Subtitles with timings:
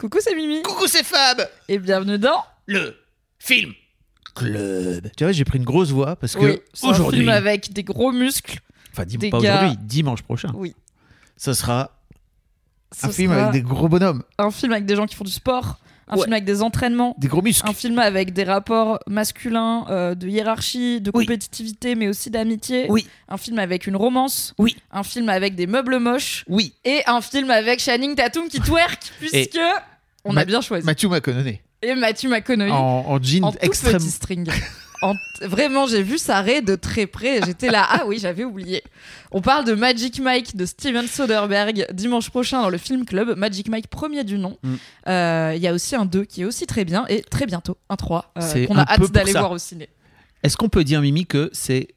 [0.00, 0.62] Coucou, c'est Mimi.
[0.62, 2.42] Coucou, c'est Fab Et bienvenue dans.
[2.66, 2.96] Le
[3.38, 3.72] film
[4.34, 5.10] club.
[5.16, 7.72] Tu vois, j'ai pris une grosse voix parce que Oui, c'est un aujourd'hui, film avec
[7.72, 8.60] des gros muscles.
[8.92, 10.74] enfin dim- des pas gars- aujourd'hui, dimanche prochain, Oui.
[11.36, 11.90] ça sera
[12.96, 15.24] Ce un film sera avec des gros bonhommes, Un film avec des gens qui font
[15.24, 15.78] du sport.
[16.12, 16.22] Un Ouais.
[16.22, 17.14] film avec des entraînements.
[17.18, 17.68] des gros muscles.
[17.68, 21.24] Un film avec des rapports masculins, euh, de hiérarchie, de Oui.
[21.26, 22.86] compétitivité, mais aussi d'amitié.
[22.88, 23.06] Oui.
[23.28, 24.52] Un film avec une romance.
[24.58, 24.76] Oui.
[24.90, 26.44] Un film avec des meubles moches.
[26.48, 29.60] Oui, Et un film avec Channing Tatum qui twerk, puisque
[30.24, 30.86] on a bien choisi.
[30.86, 32.70] Matthew McConaughey Et Matthew McConaughey.
[32.72, 33.96] en, en jean en tout extrême.
[33.96, 34.50] petit string.
[35.02, 37.40] En Vraiment, j'ai vu ça raid de très près.
[37.46, 38.82] J'étais là, ah oui, j'avais oublié.
[39.30, 43.34] On parle de Magic Mike de Steven Soderbergh dimanche prochain dans le Film Club.
[43.38, 44.58] Magic Mike, premier du nom.
[44.62, 44.74] Mm.
[45.08, 47.78] Euh, Il y a aussi un 2 qui est aussi très bien et très bientôt
[47.88, 49.88] un 3 euh, qu'on a hâte d'aller voir au ciné.
[50.42, 51.88] Est-ce qu'on peut dire Mimi que c'est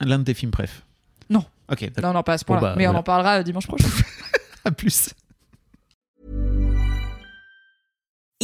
[0.00, 0.84] l'un de tes films préf?
[1.30, 1.44] Non.
[1.68, 1.90] Ok.
[2.00, 2.60] Non, non, pas à ce point-là.
[2.60, 3.88] Bon, bah, Mais on en parlera euh, dimanche prochain.
[4.64, 5.08] À plus.